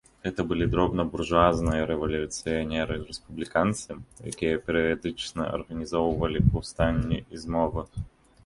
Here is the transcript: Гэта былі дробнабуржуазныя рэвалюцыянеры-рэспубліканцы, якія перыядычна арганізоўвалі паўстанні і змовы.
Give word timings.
Гэта 0.25 0.43
былі 0.51 0.65
дробнабуржуазныя 0.73 1.81
рэвалюцыянеры-рэспубліканцы, 1.91 3.91
якія 4.31 4.55
перыядычна 4.71 5.41
арганізоўвалі 5.59 6.39
паўстанні 6.51 7.23
і 7.33 7.45
змовы. 7.45 7.81